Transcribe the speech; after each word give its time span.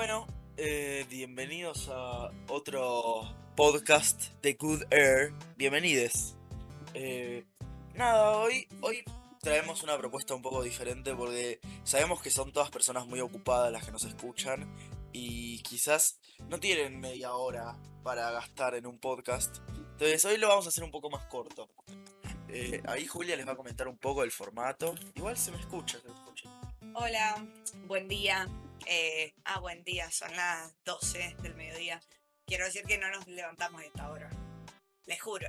Bueno, 0.00 0.26
eh, 0.56 1.04
bienvenidos 1.10 1.90
a 1.92 2.30
otro 2.48 3.36
podcast 3.54 4.32
de 4.40 4.54
Good 4.54 4.84
Air. 4.90 5.34
Bienvenides. 5.58 6.38
Eh, 6.94 7.44
nada, 7.92 8.38
hoy, 8.38 8.66
hoy 8.80 9.04
traemos 9.42 9.82
una 9.82 9.98
propuesta 9.98 10.34
un 10.34 10.40
poco 10.40 10.62
diferente 10.62 11.14
porque 11.14 11.60
sabemos 11.84 12.22
que 12.22 12.30
son 12.30 12.50
todas 12.50 12.70
personas 12.70 13.06
muy 13.06 13.20
ocupadas 13.20 13.70
las 13.70 13.84
que 13.84 13.92
nos 13.92 14.04
escuchan 14.04 14.74
y 15.12 15.62
quizás 15.64 16.18
no 16.48 16.58
tienen 16.58 16.98
media 16.98 17.34
hora 17.34 17.76
para 18.02 18.30
gastar 18.30 18.76
en 18.76 18.86
un 18.86 18.98
podcast. 18.98 19.58
Entonces 19.68 20.24
hoy 20.24 20.38
lo 20.38 20.48
vamos 20.48 20.64
a 20.64 20.70
hacer 20.70 20.82
un 20.82 20.90
poco 20.90 21.10
más 21.10 21.26
corto. 21.26 21.68
Eh, 22.48 22.82
ahí 22.86 23.06
Julia 23.06 23.36
les 23.36 23.46
va 23.46 23.52
a 23.52 23.56
comentar 23.56 23.86
un 23.86 23.98
poco 23.98 24.22
el 24.22 24.30
formato. 24.30 24.94
Igual 25.14 25.36
se 25.36 25.50
me 25.50 25.58
escucha, 25.58 26.00
se 26.00 26.08
me 26.08 26.14
escucha. 26.14 26.48
Hola, 26.94 27.44
buen 27.86 28.08
día. 28.08 28.48
Eh, 28.92 29.36
ah, 29.44 29.60
buen 29.60 29.84
día, 29.84 30.10
son 30.10 30.34
las 30.34 30.74
12 30.84 31.36
del 31.42 31.54
mediodía. 31.54 32.00
Quiero 32.44 32.64
decir 32.64 32.82
que 32.82 32.98
no 32.98 33.08
nos 33.08 33.24
levantamos 33.28 33.80
a 33.80 33.84
esta 33.84 34.10
hora. 34.10 34.28
Les 35.04 35.22
juro. 35.22 35.46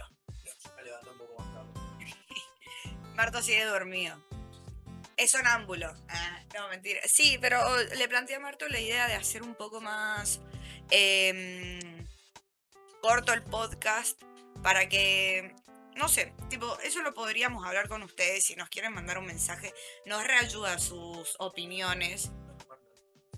Me 0.77 0.83
levanto 0.83 1.11
un 1.11 1.17
poco 1.17 1.39
más 1.39 1.51
tarde. 1.51 1.71
Marto 3.15 3.41
sigue 3.41 3.65
dormido. 3.65 4.23
Es 5.17 5.31
sonámbulo. 5.31 5.91
Ah, 6.07 6.43
no, 6.53 6.69
mentira. 6.69 7.01
Sí, 7.07 7.39
pero 7.41 7.59
le 7.95 8.07
planteé 8.07 8.35
a 8.35 8.39
Marto 8.39 8.67
la 8.67 8.79
idea 8.79 9.07
de 9.07 9.15
hacer 9.15 9.41
un 9.41 9.55
poco 9.55 9.81
más 9.81 10.39
em, 10.91 12.07
corto 13.01 13.33
el 13.33 13.41
podcast 13.41 14.21
para 14.61 14.87
que, 14.87 15.55
no 15.95 16.07
sé, 16.07 16.31
tipo, 16.47 16.77
eso 16.81 17.01
lo 17.01 17.15
podríamos 17.15 17.65
hablar 17.65 17.89
con 17.89 18.03
ustedes 18.03 18.43
si 18.43 18.55
nos 18.55 18.69
quieren 18.69 18.93
mandar 18.93 19.17
un 19.17 19.25
mensaje. 19.25 19.73
Nos 20.05 20.27
reayuda 20.27 20.77
sus 20.77 21.35
opiniones. 21.39 22.31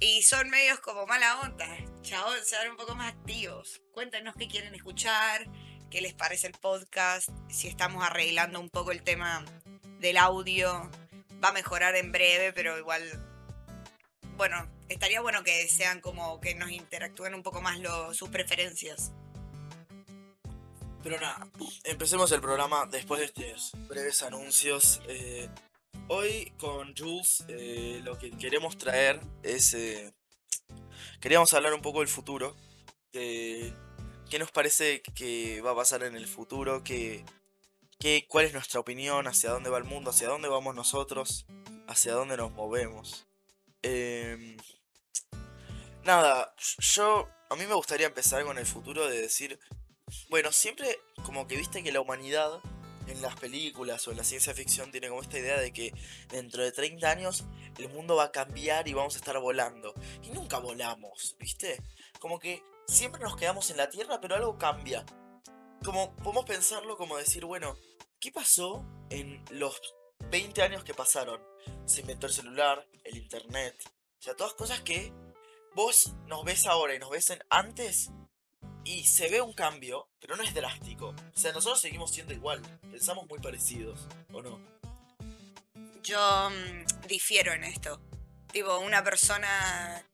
Y 0.04 0.22
son 0.24 0.50
medios 0.50 0.80
como 0.82 1.06
mala 1.06 1.40
onda. 1.42 1.66
Chabón, 2.02 2.38
ser 2.44 2.70
un 2.70 2.76
poco 2.76 2.94
más 2.94 3.14
activos. 3.14 3.82
Cuéntenos 3.94 4.36
qué 4.36 4.50
quieren 4.50 4.76
escuchar, 4.76 5.48
qué 5.90 6.02
les 6.02 6.14
parece 6.14 6.48
el 6.48 6.54
podcast, 6.54 7.30
si 7.50 7.70
estamos 7.70 8.04
arreglando 8.04 8.60
un 8.60 8.70
poco 8.70 8.92
el 8.92 9.02
tema 9.02 9.46
del 10.00 10.18
audio. 10.18 10.90
Va 11.42 11.50
a 11.50 11.54
mejorar 11.54 11.96
en 11.96 12.12
breve, 12.12 12.52
pero 12.52 12.78
igual. 12.78 13.02
Bueno, 14.36 14.70
estaría 14.90 15.22
bueno 15.22 15.42
que 15.44 15.70
sean 15.70 16.02
como 16.02 16.42
que 16.42 16.54
nos 16.56 16.72
interactúen 16.72 17.34
un 17.34 17.44
poco 17.44 17.62
más 17.62 17.80
lo- 17.80 18.14
sus 18.14 18.28
preferencias. 18.28 19.14
Pero 21.02 21.20
nada, 21.20 21.48
empecemos 21.86 22.30
el 22.34 22.42
programa 22.42 22.86
después 22.88 23.20
de 23.22 23.26
estos 23.28 23.72
breves 23.88 24.22
anuncios. 24.24 25.02
Eh, 25.08 25.50
hoy 26.08 26.52
con 26.60 26.96
Jules 26.96 27.44
eh, 27.48 28.02
lo 28.04 28.18
que 28.18 28.32
queremos 28.32 28.78
traer 28.78 29.20
es... 29.42 29.74
eh, 29.74 30.14
queríamos 31.20 31.54
hablar 31.54 31.74
un 31.74 31.82
poco 31.82 32.00
del 32.00 32.08
futuro. 32.08 32.56
de 33.12 33.74
¿Qué 34.30 34.40
nos 34.40 34.52
parece 34.52 35.02
que 35.16 35.62
va 35.62 35.72
a 35.72 35.76
pasar 35.76 36.04
en 36.04 36.16
el 36.16 36.28
futuro? 36.28 36.84
¿Qué, 36.84 37.24
qué, 38.00 38.26
¿Cuál 38.28 38.46
es 38.46 38.54
nuestra 38.54 38.80
opinión? 38.80 39.28
¿Hacia 39.28 39.52
dónde 39.52 39.70
va 39.70 39.78
el 39.78 39.84
mundo? 39.84 40.12
¿Hacia 40.12 40.28
dónde 40.28 40.48
vamos 40.48 40.76
nosotros? 40.76 41.46
¿Hacia 41.88 42.14
dónde 42.14 42.38
nos 42.38 42.52
movemos? 42.52 43.28
Em, 43.82 44.58
nada, 46.04 46.56
yo... 46.80 47.30
A 47.50 47.56
mí 47.56 47.68
me 47.68 47.76
gustaría 47.76 48.08
empezar 48.08 48.44
con 48.44 48.58
el 48.58 48.66
futuro 48.66 49.08
de 49.08 49.22
decir... 49.22 49.60
Bueno, 50.30 50.52
siempre 50.52 51.00
como 51.24 51.48
que 51.48 51.58
viste 51.58 51.84
que 51.84 51.92
la 51.92 52.02
humanidad 52.02 52.60
en 53.08 53.22
las 53.22 53.36
películas 53.36 54.08
o 54.08 54.12
en 54.12 54.18
la 54.18 54.24
ciencia 54.24 54.54
ficción 54.54 54.92
tiene 54.92 55.10
como 55.10 55.22
esta 55.22 55.40
idea 55.40 55.60
de 55.60 55.72
que 55.72 55.94
dentro 56.30 56.64
de 56.64 56.72
30 56.72 57.10
años 57.10 57.46
el 57.78 57.90
mundo 57.90 58.16
va 58.16 58.26
a 58.26 58.32
cambiar 58.32 58.88
y 58.88 58.94
vamos 58.94 59.16
a 59.16 59.18
estar 59.18 59.40
volando. 59.40 59.94
Y 60.22 60.30
nunca 60.30 60.60
volamos, 60.60 61.36
¿viste? 61.40 61.82
Como 62.20 62.40
que 62.40 62.64
siempre 62.88 63.22
nos 63.22 63.36
quedamos 63.36 63.70
en 63.70 63.78
la 63.78 63.90
Tierra, 63.90 64.20
pero 64.22 64.36
algo 64.36 64.58
cambia. 64.58 65.06
Como 65.84 66.16
podemos 66.18 66.46
pensarlo 66.46 66.98
como 66.98 67.18
decir, 67.18 67.46
bueno, 67.46 67.76
¿qué 68.20 68.32
pasó 68.32 68.86
en 69.10 69.44
los 69.52 69.82
20 70.30 70.62
años 70.62 70.84
que 70.84 70.94
pasaron? 70.94 71.42
Se 71.86 72.02
inventó 72.02 72.28
el 72.28 72.34
celular, 72.34 72.88
el 73.04 73.18
internet, 73.18 73.76
o 74.24 74.26
sea, 74.26 74.36
todas 74.38 74.54
cosas 74.54 74.80
que 74.80 75.12
vos 75.76 76.14
nos 76.28 76.46
ves 76.46 76.66
ahora 76.66 76.96
y 76.96 77.00
nos 77.00 77.10
ves 77.10 77.30
en 77.30 77.44
antes 77.50 78.10
y 78.86 79.06
se 79.06 79.30
ve 79.30 79.42
un 79.42 79.54
cambio, 79.54 80.10
pero 80.20 80.36
no 80.36 80.44
es 80.44 80.54
drástico. 80.54 81.16
O 81.36 81.38
sea, 81.38 81.52
nosotros 81.52 81.80
seguimos 81.80 82.12
siendo 82.12 82.34
igual. 82.34 82.62
Pensamos 82.92 83.28
muy 83.28 83.40
parecidos, 83.40 84.08
¿o 84.32 84.42
no? 84.42 84.60
Yo 86.04 86.50
mm, 86.50 87.08
difiero 87.08 87.54
en 87.54 87.64
esto. 87.64 88.02
Tipo, 88.52 88.78
una 88.80 89.04
persona, 89.04 90.06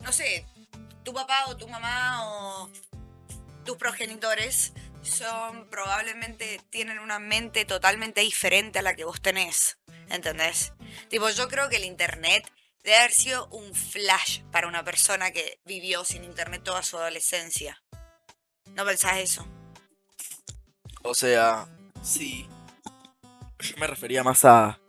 no 0.00 0.12
sé, 0.12 0.46
tu 1.04 1.12
papá 1.12 1.46
o 1.48 1.56
tu 1.56 1.68
mamá 1.68 2.20
o 2.26 2.70
tus 3.64 3.76
progenitores 3.76 4.72
son 5.02 5.68
probablemente 5.68 6.60
tienen 6.70 6.98
una 6.98 7.18
mente 7.18 7.64
totalmente 7.64 8.22
diferente 8.22 8.78
a 8.78 8.82
la 8.82 8.94
que 8.94 9.04
vos 9.04 9.20
tenés. 9.20 9.78
¿Entendés? 10.08 10.72
Tipo, 11.08 11.28
yo 11.30 11.48
creo 11.48 11.68
que 11.68 11.76
el 11.76 11.84
internet 11.84 12.50
debe 12.82 12.96
haber 12.98 13.12
sido 13.12 13.48
un 13.48 13.74
flash 13.74 14.42
para 14.52 14.68
una 14.68 14.84
persona 14.84 15.30
que 15.32 15.58
vivió 15.64 16.04
sin 16.04 16.24
internet 16.24 16.62
toda 16.62 16.82
su 16.82 16.98
adolescencia. 16.98 17.82
¿No 18.74 18.84
pensás 18.84 19.18
eso? 19.18 19.46
O 21.02 21.14
sea, 21.14 21.66
sí. 22.02 22.46
Yo 23.60 23.76
me 23.78 23.86
refería 23.86 24.22
más 24.22 24.44
a, 24.44 24.80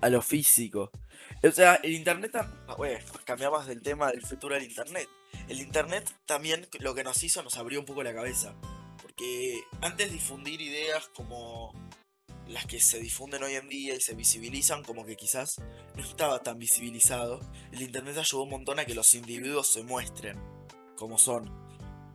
a 0.00 0.08
lo 0.08 0.22
físico. 0.22 0.90
O 1.42 1.50
sea, 1.50 1.74
el 1.76 1.92
internet... 1.92 2.32
ah, 2.36 2.74
Bueno, 2.76 3.04
cambiamos 3.24 3.66
del 3.66 3.82
tema 3.82 4.10
del 4.10 4.22
futuro 4.22 4.54
del 4.54 4.64
internet. 4.64 5.08
El 5.48 5.60
internet 5.60 6.10
también 6.26 6.68
lo 6.80 6.94
que 6.94 7.04
nos 7.04 7.22
hizo 7.22 7.42
nos 7.42 7.56
abrió 7.56 7.80
un 7.80 7.86
poco 7.86 8.02
la 8.02 8.14
cabeza. 8.14 8.54
Porque 9.02 9.62
antes 9.82 10.12
difundir 10.12 10.60
ideas 10.60 11.08
como 11.08 11.72
las 12.46 12.66
que 12.66 12.78
se 12.80 12.98
difunden 12.98 13.42
hoy 13.42 13.54
en 13.54 13.68
día 13.68 13.94
y 13.94 14.00
se 14.00 14.14
visibilizan, 14.14 14.84
como 14.84 15.04
que 15.04 15.16
quizás 15.16 15.56
no 15.96 16.02
estaba 16.02 16.42
tan 16.42 16.58
visibilizado, 16.58 17.40
el 17.72 17.82
internet 17.82 18.18
ayudó 18.18 18.42
un 18.42 18.50
montón 18.50 18.78
a 18.78 18.84
que 18.84 18.94
los 18.94 19.14
individuos 19.14 19.72
se 19.72 19.82
muestren 19.82 20.38
como 20.96 21.18
son. 21.18 21.63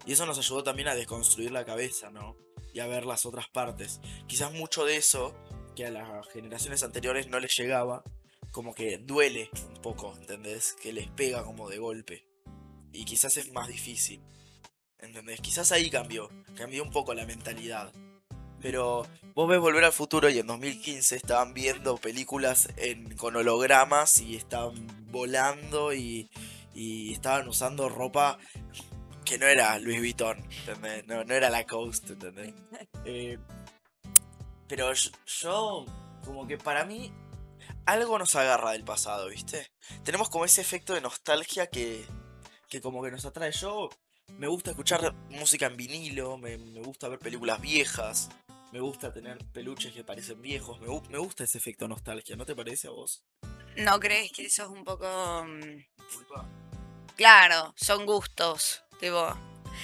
Y 0.09 0.13
eso 0.13 0.25
nos 0.25 0.39
ayudó 0.39 0.63
también 0.63 0.87
a 0.87 0.95
desconstruir 0.95 1.51
la 1.51 1.65
cabeza, 1.65 2.09
¿no? 2.09 2.35
Y 2.73 2.79
a 2.79 2.87
ver 2.87 3.05
las 3.05 3.27
otras 3.27 3.47
partes. 3.47 4.01
Quizás 4.25 4.51
mucho 4.51 4.83
de 4.83 4.97
eso, 4.97 5.35
que 5.75 5.85
a 5.85 5.91
las 5.91 6.27
generaciones 6.29 6.81
anteriores 6.81 7.27
no 7.27 7.39
les 7.39 7.55
llegaba, 7.55 8.03
como 8.51 8.73
que 8.73 8.97
duele 8.97 9.51
un 9.67 9.79
poco, 9.83 10.15
¿entendés? 10.19 10.75
Que 10.81 10.93
les 10.93 11.07
pega 11.09 11.43
como 11.43 11.69
de 11.69 11.77
golpe. 11.77 12.25
Y 12.91 13.05
quizás 13.05 13.37
es 13.37 13.51
más 13.51 13.67
difícil. 13.67 14.23
¿Entendés? 14.97 15.41
Quizás 15.41 15.71
ahí 15.71 15.91
cambió. 15.91 16.27
Cambió 16.55 16.81
un 16.81 16.89
poco 16.89 17.13
la 17.13 17.27
mentalidad. 17.27 17.93
Pero 18.63 19.05
vos 19.35 19.47
ves 19.47 19.59
Volver 19.59 19.83
al 19.83 19.93
Futuro 19.93 20.27
y 20.27 20.39
en 20.39 20.47
2015 20.47 21.17
estaban 21.17 21.53
viendo 21.53 21.97
películas 21.97 22.69
en, 22.77 23.15
con 23.15 23.35
hologramas 23.35 24.19
y 24.21 24.37
estaban 24.37 24.87
volando 25.11 25.93
y, 25.93 26.31
y 26.73 27.13
estaban 27.13 27.47
usando 27.47 27.89
ropa 27.89 28.39
que 29.29 29.37
no 29.37 29.45
era 29.45 29.77
Louis 29.77 29.99
Vuitton, 29.99 30.39
¿entendés? 30.39 31.05
No, 31.05 31.23
no 31.23 31.33
era 31.35 31.51
la 31.51 31.63
Coast, 31.65 32.09
¿entendés? 32.09 32.51
Eh, 33.05 33.37
pero 34.67 34.91
yo, 34.93 35.11
yo, 35.25 35.85
como 36.25 36.47
que 36.47 36.57
para 36.57 36.83
mí, 36.83 37.13
algo 37.85 38.17
nos 38.17 38.35
agarra 38.35 38.71
del 38.71 38.83
pasado, 38.83 39.29
¿viste? 39.29 39.71
Tenemos 40.03 40.29
como 40.29 40.45
ese 40.45 40.61
efecto 40.61 40.93
de 40.95 41.01
nostalgia 41.01 41.67
que, 41.67 42.05
que 42.67 42.81
como 42.81 43.03
que 43.03 43.11
nos 43.11 43.25
atrae. 43.25 43.51
Yo 43.51 43.89
me 44.37 44.47
gusta 44.47 44.71
escuchar 44.71 45.13
música 45.29 45.67
en 45.67 45.77
vinilo, 45.77 46.37
me, 46.37 46.57
me 46.57 46.81
gusta 46.81 47.07
ver 47.07 47.19
películas 47.19 47.61
viejas, 47.61 48.29
me 48.71 48.79
gusta 48.79 49.13
tener 49.13 49.37
peluches 49.53 49.93
que 49.93 50.03
parecen 50.03 50.41
viejos, 50.41 50.79
me, 50.79 50.87
me 51.09 51.19
gusta 51.19 51.43
ese 51.43 51.59
efecto 51.59 51.87
nostalgia, 51.87 52.35
¿no 52.35 52.45
te 52.45 52.55
parece 52.55 52.87
a 52.87 52.91
vos? 52.91 53.23
¿No 53.77 53.99
crees 53.99 54.31
que 54.31 54.45
eso 54.45 54.63
es 54.63 54.69
un 54.69 54.83
poco... 54.83 55.07
mm, 55.45 55.85
Claro, 57.15 57.73
son 57.75 58.05
gustos, 58.05 58.83
tipo. 58.99 59.35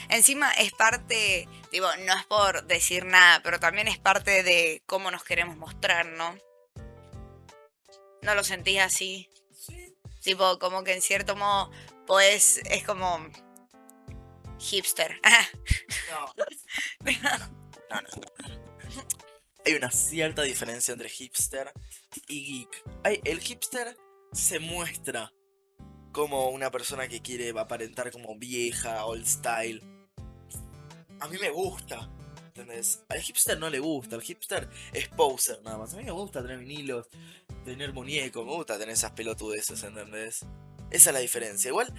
Encima 0.10 0.52
es 0.54 0.72
parte, 0.74 1.48
tipo, 1.72 1.88
no 2.06 2.14
es 2.18 2.26
por 2.26 2.66
decir 2.68 3.06
nada, 3.06 3.42
pero 3.44 3.60
también 3.60 3.88
es 3.88 3.98
parte 3.98 4.44
de 4.44 4.82
cómo 4.86 5.10
nos 5.12 5.24
queremos 5.24 5.56
mostrar, 5.58 6.06
¿no? 6.08 6.38
¿No 8.22 8.36
lo 8.36 8.44
sentís 8.44 8.80
así? 8.80 9.30
Sí. 9.54 9.96
Tipo, 10.22 10.60
como 10.60 10.84
que 10.84 10.94
en 10.94 11.02
cierto 11.02 11.36
modo, 11.36 11.72
pues, 12.08 12.58
es 12.66 12.84
como 12.84 13.28
hipster. 14.60 15.20
No. 16.12 16.34
No, 17.90 18.02
no. 18.02 18.22
Hay 19.66 19.74
una 19.74 19.92
cierta 19.92 20.44
diferencia 20.44 20.92
entre 20.94 21.10
hipster 21.10 21.72
y 22.28 22.60
geek. 22.60 22.84
Hay- 23.04 23.22
el 23.26 23.40
hipster 23.40 23.98
se 24.32 24.60
muestra 24.60 25.32
como 26.16 26.48
una 26.48 26.72
persona 26.72 27.10
que 27.10 27.22
quiere 27.22 27.50
aparentar 27.60 28.10
como 28.10 28.38
vieja, 28.38 29.06
old 29.06 29.26
style. 29.28 29.84
A 31.20 31.28
mí 31.28 31.38
me 31.38 31.50
gusta, 31.50 32.10
¿entendés? 32.48 33.02
Al 33.10 33.20
hipster 33.20 33.60
no 33.60 33.70
le 33.70 33.80
gusta, 33.80 34.16
el 34.16 34.22
hipster 34.22 34.70
es 34.94 35.10
poser 35.10 35.62
nada 35.64 35.78
más. 35.78 35.94
A 35.94 35.98
mí 35.98 36.06
me 36.06 36.12
gusta 36.12 36.42
tener 36.42 36.60
vinilos, 36.60 37.10
tener 37.66 37.92
muñecos, 37.92 38.46
me 38.46 38.54
gusta 38.54 38.80
tener 38.80 38.94
esas 38.94 39.12
pelotudeces, 39.12 39.84
¿entendés? 39.84 40.46
Esa 40.90 41.10
es 41.10 41.14
la 41.14 41.20
diferencia. 41.20 41.68
Igual, 41.68 41.94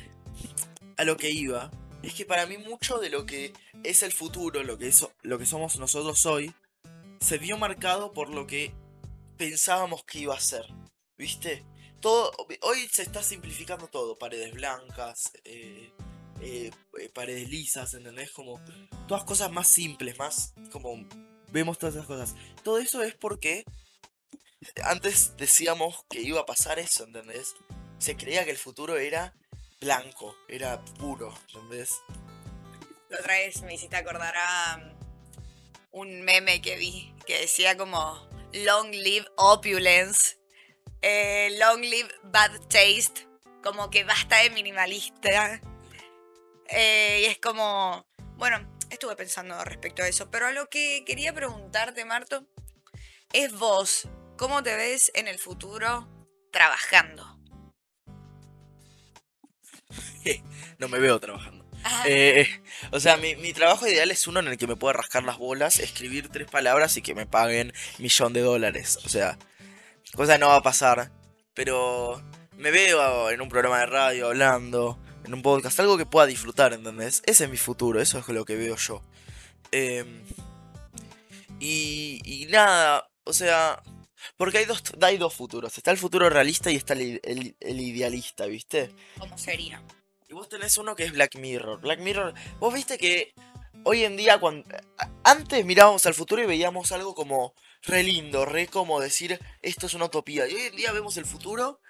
a 0.97 1.05
lo 1.05 1.19
que 1.19 1.31
iba 1.31 1.71
es 2.03 2.15
que 2.15 2.25
para 2.25 2.47
mí 2.47 2.57
mucho 2.57 2.97
de 2.99 3.11
lo 3.11 3.27
que 3.27 3.53
es 3.85 4.03
el 4.03 4.13
futuro, 4.13 4.63
lo 4.63 4.79
que, 4.79 4.89
es, 4.89 5.07
lo 5.21 5.39
que 5.39 5.45
somos 5.45 5.79
nosotros 5.79 6.25
hoy, 6.25 6.55
se 7.21 7.37
vio 7.37 7.59
marcado 7.59 8.15
por 8.15 8.31
lo 8.31 8.47
que 8.47 8.73
pensábamos 9.37 10.05
que 10.05 10.21
iba 10.21 10.35
a 10.35 10.41
ser. 10.41 10.65
¿Viste? 11.19 11.67
Hoy 12.09 12.89
se 12.93 13.03
está 13.03 13.23
simplificando 13.23 13.89
todo. 13.89 14.17
Paredes 14.17 14.53
blancas, 14.53 15.33
eh, 15.45 15.93
eh, 16.41 16.71
eh, 17.01 17.09
paredes 17.13 17.49
lisas, 17.49 17.95
¿entendés? 17.95 18.31
Como 18.31 18.61
todas 19.09 19.25
cosas 19.25 19.51
más 19.51 19.67
simples, 19.67 20.17
más 20.19 20.55
como 20.71 21.05
vemos 21.51 21.79
todas 21.79 21.97
esas 21.97 22.07
cosas. 22.07 22.35
Todo 22.63 22.79
eso 22.79 23.03
es 23.03 23.15
porque 23.15 23.65
antes 24.85 25.37
decíamos 25.37 26.05
que 26.09 26.21
iba 26.21 26.41
a 26.41 26.47
pasar 26.47 26.79
eso, 26.79 27.05
¿entendés? 27.05 27.55
Se 27.99 28.17
creía 28.17 28.45
que 28.45 28.53
el 28.53 28.59
futuro 28.59 28.97
era 28.97 29.35
blanco, 29.81 30.37
era 30.49 30.85
puro, 30.85 31.35
¿entendés? 31.49 31.91
Otra 33.07 33.35
vez 33.35 33.63
me 33.63 33.75
hiciste 33.75 33.97
acordar 33.97 34.35
a 34.37 34.95
um, 35.93 36.01
un 36.03 36.23
meme 36.23 36.61
que 36.63 36.77
vi 36.77 37.13
que 37.27 37.41
decía 37.41 37.77
como 37.77 38.29
Long 38.53 38.91
live 38.91 39.27
opulence, 39.37 40.37
eh, 41.03 41.57
long 41.59 41.81
live 41.81 42.09
bad 42.25 42.53
taste, 42.69 43.29
como 43.63 43.91
que 43.91 44.05
basta 44.05 44.37
de 44.39 44.51
minimalista. 44.51 45.61
Eh, 46.69 47.21
y 47.23 47.25
es 47.27 47.39
como, 47.39 48.07
bueno, 48.37 48.79
estuve 48.91 49.17
pensando 49.17 49.63
respecto 49.65 50.03
a 50.03 50.09
eso, 50.09 50.31
pero 50.31 50.47
a 50.47 50.53
lo 50.53 50.69
que 50.69 51.05
quería 51.07 51.33
preguntarte, 51.33 52.05
Marto, 52.05 52.47
es 53.33 53.53
vos, 53.53 54.09
¿cómo 54.37 54.63
te 54.63 54.75
ves 54.77 55.11
en 55.15 55.29
el 55.29 55.39
futuro 55.39 56.09
trabajando? 56.51 57.39
no 60.79 60.89
me 60.89 60.99
veo 60.99 61.21
trabajando. 61.21 61.65
Eh, 62.05 62.49
o 62.91 62.99
sea, 62.99 63.17
mi, 63.17 63.37
mi, 63.37 63.53
trabajo 63.53 63.87
ideal 63.87 64.11
es 64.11 64.27
uno 64.27 64.41
en 64.41 64.49
el 64.49 64.59
que 64.59 64.67
me 64.67 64.75
pueda 64.75 64.95
rascar 64.95 65.23
las 65.23 65.39
bolas, 65.39 65.79
escribir 65.79 66.29
tres 66.29 66.51
palabras 66.51 66.97
y 66.97 67.03
que 67.03 67.15
me 67.15 67.27
paguen 67.27 67.73
millón 67.99 68.33
de 68.33 68.41
dólares. 68.41 68.99
O 69.05 69.09
sea, 69.09 69.39
cosa 70.15 70.39
no 70.39 70.49
va 70.49 70.57
a 70.57 70.63
pasar. 70.63 71.11
Pero 71.55 72.23
me 72.57 72.71
veo 72.71 73.31
en 73.31 73.41
un 73.41 73.49
programa 73.49 73.79
de 73.81 73.87
radio 73.87 74.27
hablando, 74.29 74.99
en 75.25 75.35
un 75.35 75.43
podcast, 75.43 75.81
algo 75.81 75.97
que 75.97 76.07
pueda 76.07 76.27
disfrutar, 76.27 76.73
¿entendés? 76.73 77.23
Ese 77.25 77.45
es 77.45 77.51
mi 77.51 77.57
futuro, 77.57 78.01
eso 78.01 78.19
es 78.19 78.29
lo 78.29 78.45
que 78.45 78.57
veo 78.57 78.77
yo. 78.77 79.03
Em, 79.73 80.23
y, 81.59 82.21
y 82.25 82.47
nada, 82.47 83.09
o 83.25 83.33
sea, 83.33 83.83
porque 84.37 84.59
hay 84.59 84.65
dos, 84.67 84.83
hay 85.01 85.17
dos 85.17 85.35
futuros. 85.35 85.77
Está 85.77 85.91
el 85.91 85.99
futuro 85.99 86.29
realista 86.29 86.71
y 86.71 86.77
está 86.77 86.95
el, 86.95 87.21
el 87.23 87.81
idealista, 87.81 88.47
¿viste? 88.47 88.91
¿Cómo 89.19 89.37
sería? 89.39 89.83
Y 90.29 90.35
vos 90.35 90.49
tenés 90.49 90.77
uno 90.77 90.97
que 90.97 91.05
es 91.05 91.13
Black 91.13 91.37
Mirror. 91.37 91.81
Black 91.81 92.01
Mirror, 92.01 92.35
vos 92.59 92.75
viste 92.75 92.99
que 92.99 93.33
hoy 93.85 94.05
en 94.05 94.17
día, 94.17 94.39
cuando 94.39 94.69
antes 95.25 95.65
mirábamos 95.65 96.07
al 96.07 96.15
futuro 96.15 96.43
y 96.43 96.47
veíamos 96.47 96.93
algo 96.93 97.15
como 97.15 97.55
re 97.83 98.03
lindo, 98.03 98.45
re 98.45 98.67
como 98.69 99.01
decir 99.01 99.39
esto 99.63 99.87
es 99.87 99.95
una 99.95 100.07
utopía. 100.07 100.49
Y 100.49 100.55
hoy 100.55 100.63
en 100.63 100.77
día 100.77 100.93
vemos 100.93 101.17
el 101.17 101.25
futuro 101.25 101.81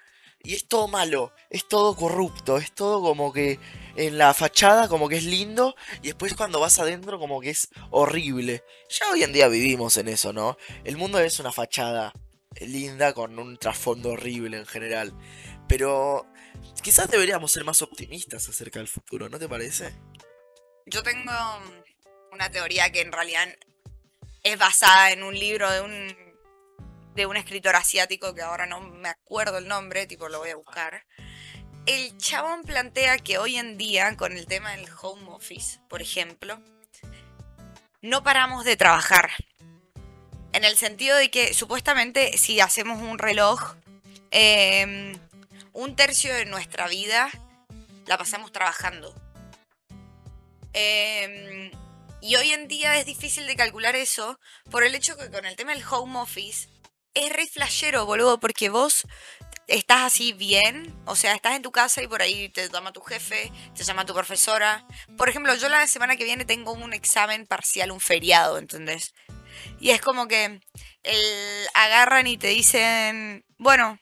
y 0.43 0.53
es 0.53 0.67
todo 0.67 0.87
malo, 0.87 1.33
es 1.49 1.67
todo 1.67 1.95
corrupto, 1.95 2.57
es 2.57 2.73
todo 2.73 3.01
como 3.01 3.33
que 3.33 3.59
en 3.95 4.17
la 4.17 4.33
fachada 4.33 4.87
como 4.87 5.09
que 5.09 5.17
es 5.17 5.23
lindo 5.23 5.75
y 6.01 6.07
después 6.07 6.35
cuando 6.35 6.59
vas 6.59 6.77
adentro 6.79 7.19
como 7.19 7.41
que 7.41 7.49
es 7.49 7.69
horrible. 7.89 8.63
Ya 8.89 9.11
hoy 9.11 9.23
en 9.23 9.33
día 9.33 9.47
vivimos 9.47 9.97
en 9.97 10.07
eso, 10.07 10.33
¿no? 10.33 10.57
El 10.83 10.97
mundo 10.97 11.19
es 11.19 11.39
una 11.39 11.51
fachada 11.51 12.13
linda 12.61 13.13
con 13.13 13.37
un 13.39 13.57
trasfondo 13.57 14.11
horrible 14.11 14.57
en 14.57 14.65
general. 14.65 15.13
Pero 15.67 16.25
Quizás 16.81 17.09
deberíamos 17.09 17.51
ser 17.51 17.65
más 17.65 17.81
optimistas 17.81 18.47
acerca 18.47 18.79
del 18.79 18.87
futuro, 18.87 19.29
¿no 19.29 19.39
te 19.39 19.49
parece? 19.49 19.93
Yo 20.89 21.03
tengo 21.03 21.33
una 22.31 22.49
teoría 22.49 22.89
que 22.93 23.01
en 23.01 23.11
realidad 23.11 23.45
es 24.41 24.57
basada 24.57 25.11
en 25.11 25.21
un 25.21 25.37
libro 25.37 25.69
de 25.69 25.81
un 25.81 26.27
de 27.13 27.25
un 27.25 27.35
escritor 27.35 27.75
asiático 27.75 28.33
que 28.33 28.41
ahora 28.41 28.67
no 28.67 28.79
me 28.79 29.09
acuerdo 29.09 29.57
el 29.57 29.67
nombre, 29.67 30.07
tipo 30.07 30.29
lo 30.29 30.39
voy 30.39 30.51
a 30.51 30.55
buscar. 30.55 31.03
El 31.85 32.17
chabón 32.17 32.63
plantea 32.63 33.17
que 33.17 33.37
hoy 33.37 33.57
en 33.57 33.77
día, 33.77 34.15
con 34.15 34.37
el 34.37 34.45
tema 34.45 34.71
del 34.71 34.87
home 35.01 35.27
office, 35.29 35.79
por 35.89 36.01
ejemplo, 36.01 36.61
no 38.01 38.23
paramos 38.23 38.63
de 38.63 38.77
trabajar. 38.77 39.31
En 40.53 40.63
el 40.63 40.77
sentido 40.77 41.17
de 41.17 41.29
que 41.31 41.53
supuestamente 41.53 42.37
si 42.37 42.61
hacemos 42.61 43.01
un 43.01 43.17
reloj, 43.17 43.75
eh, 44.31 45.17
un 45.73 45.95
tercio 45.97 46.33
de 46.33 46.45
nuestra 46.45 46.87
vida 46.87 47.29
la 48.05 48.17
pasamos 48.17 48.51
trabajando. 48.53 49.13
Em, 50.79 51.71
y 52.21 52.35
hoy 52.35 52.51
en 52.51 52.67
día 52.67 52.99
es 52.99 53.05
difícil 53.07 53.47
de 53.47 53.55
calcular 53.55 53.95
eso 53.95 54.39
por 54.69 54.83
el 54.83 54.93
hecho 54.93 55.17
que 55.17 55.31
con 55.31 55.43
el 55.43 55.55
tema 55.55 55.73
del 55.73 55.83
home 55.83 56.19
office 56.19 56.69
es 57.15 57.33
re 57.33 57.47
flashero, 57.47 58.05
boludo, 58.05 58.39
porque 58.39 58.69
vos 58.69 59.07
estás 59.65 60.03
así 60.03 60.33
bien, 60.33 60.95
o 61.05 61.15
sea, 61.15 61.33
estás 61.33 61.55
en 61.55 61.63
tu 61.63 61.71
casa 61.71 62.03
y 62.03 62.07
por 62.07 62.21
ahí 62.21 62.49
te 62.49 62.69
llama 62.69 62.93
tu 62.93 63.01
jefe, 63.01 63.51
te 63.75 63.83
llama 63.83 64.05
tu 64.05 64.13
profesora. 64.13 64.85
Por 65.17 65.29
ejemplo, 65.29 65.55
yo 65.55 65.67
la 65.67 65.87
semana 65.87 66.15
que 66.15 66.25
viene 66.25 66.45
tengo 66.45 66.73
un 66.73 66.93
examen 66.93 67.47
parcial, 67.47 67.91
un 67.91 67.99
feriado, 67.99 68.59
¿entendés? 68.59 69.15
Y 69.79 69.89
es 69.89 69.99
como 69.99 70.27
que 70.27 70.61
el, 71.01 71.67
agarran 71.73 72.27
y 72.27 72.37
te 72.37 72.49
dicen, 72.49 73.43
bueno, 73.57 73.97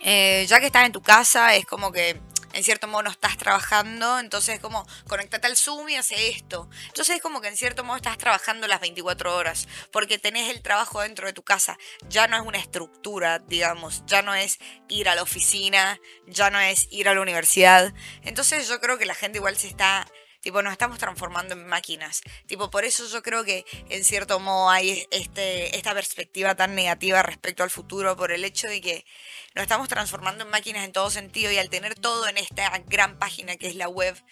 eh, 0.00 0.44
ya 0.48 0.58
que 0.58 0.66
estás 0.66 0.86
en 0.86 0.92
tu 0.92 1.02
casa, 1.02 1.54
es 1.54 1.64
como 1.66 1.92
que 1.92 2.20
en 2.54 2.64
cierto 2.64 2.86
modo 2.86 3.02
no 3.02 3.10
estás 3.10 3.36
trabajando, 3.36 4.18
entonces 4.18 4.56
es 4.56 4.60
como 4.60 4.86
conectate 5.08 5.46
al 5.46 5.56
Zoom 5.56 5.88
y 5.88 5.96
hace 5.96 6.28
esto. 6.28 6.68
Entonces 6.86 7.16
es 7.16 7.22
como 7.22 7.40
que 7.40 7.48
en 7.48 7.56
cierto 7.56 7.84
modo 7.84 7.96
estás 7.96 8.16
trabajando 8.16 8.66
las 8.66 8.80
24 8.80 9.34
horas, 9.36 9.68
porque 9.90 10.18
tenés 10.18 10.50
el 10.50 10.62
trabajo 10.62 11.00
dentro 11.00 11.26
de 11.26 11.32
tu 11.32 11.42
casa. 11.42 11.76
Ya 12.08 12.26
no 12.28 12.36
es 12.36 12.42
una 12.42 12.58
estructura, 12.58 13.40
digamos, 13.40 14.04
ya 14.06 14.22
no 14.22 14.34
es 14.34 14.58
ir 14.88 15.08
a 15.08 15.14
la 15.14 15.22
oficina, 15.22 16.00
ya 16.26 16.50
no 16.50 16.60
es 16.60 16.88
ir 16.90 17.08
a 17.08 17.14
la 17.14 17.20
universidad. 17.20 17.92
Entonces 18.22 18.68
yo 18.68 18.80
creo 18.80 18.98
que 18.98 19.06
la 19.06 19.14
gente 19.14 19.38
igual 19.38 19.56
se 19.56 19.68
está 19.68 20.06
Tipo, 20.44 20.60
nos 20.60 20.72
estamos 20.72 20.98
transformando 20.98 21.54
en 21.54 21.66
máquinas. 21.66 22.20
Tipo, 22.44 22.70
por 22.70 22.84
eso 22.84 23.08
yo 23.08 23.22
creo 23.22 23.44
que 23.44 23.64
en 23.88 24.04
cierto 24.04 24.38
modo 24.40 24.68
hay 24.68 25.06
este, 25.10 25.74
esta 25.74 25.94
perspectiva 25.94 26.54
tan 26.54 26.74
negativa 26.74 27.22
respecto 27.22 27.62
al 27.62 27.70
futuro, 27.70 28.14
por 28.14 28.30
el 28.30 28.44
hecho 28.44 28.68
de 28.68 28.82
que 28.82 29.06
nos 29.54 29.62
estamos 29.62 29.88
transformando 29.88 30.44
en 30.44 30.50
máquinas 30.50 30.84
en 30.84 30.92
todo 30.92 31.08
sentido 31.08 31.50
y 31.50 31.56
al 31.56 31.70
tener 31.70 31.94
todo 31.94 32.28
en 32.28 32.36
esta 32.36 32.78
gran 32.80 33.18
página 33.18 33.56
que 33.56 33.68
es 33.68 33.74
la 33.74 33.88
web, 33.88 34.22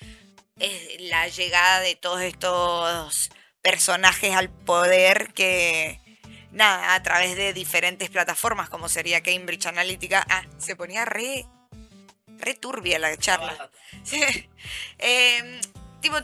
es 0.58 1.00
la 1.00 1.28
llegada 1.28 1.80
de 1.80 1.96
todos 1.96 2.20
estos 2.20 3.30
personajes 3.62 4.34
al 4.34 4.50
poder 4.50 5.32
que, 5.32 5.98
nada, 6.50 6.94
a 6.94 7.02
través 7.02 7.36
de 7.36 7.54
diferentes 7.54 8.10
plataformas 8.10 8.68
como 8.68 8.90
sería 8.90 9.22
Cambridge 9.22 9.64
Analytica, 9.64 10.26
ah, 10.28 10.44
se 10.58 10.76
ponía 10.76 11.06
re, 11.06 11.46
re 12.26 12.52
turbia 12.52 12.98
la 12.98 13.16
charla. 13.16 13.70
Sí. 14.04 14.20
Em, 14.98 15.58
tipo, 16.02 16.16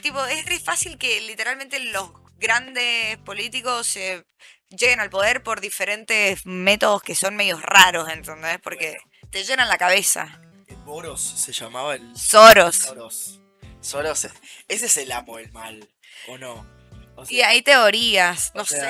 tipo, 0.00 0.24
es 0.24 0.46
re 0.46 0.58
fácil 0.58 0.96
que 0.96 1.20
literalmente 1.20 1.78
los 1.80 2.10
grandes 2.38 3.18
políticos 3.18 3.86
se 3.86 4.24
lleguen 4.70 5.00
al 5.00 5.10
poder 5.10 5.42
por 5.42 5.60
diferentes 5.60 6.46
métodos 6.46 7.02
que 7.02 7.14
son 7.14 7.36
medios 7.36 7.60
raros, 7.60 8.08
¿entendés? 8.08 8.58
Porque 8.62 8.96
te 9.30 9.44
llenan 9.44 9.68
la 9.68 9.78
cabeza. 9.78 10.40
Boros 10.84 11.20
se 11.20 11.52
llamaba 11.52 11.96
el... 11.96 12.16
Soros. 12.16 12.76
Soros. 12.76 13.40
Soros. 13.80 14.28
Ese 14.68 14.86
es 14.86 14.96
el 14.96 15.12
amo 15.12 15.36
del 15.36 15.52
mal, 15.52 15.88
¿o 16.28 16.38
no? 16.38 16.76
y 17.28 17.40
hay 17.40 17.62
teorías, 17.62 18.52
no 18.54 18.64
sé. 18.64 18.82